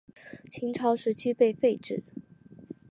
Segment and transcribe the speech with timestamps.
[0.51, 2.03] 秦朝时期被废止。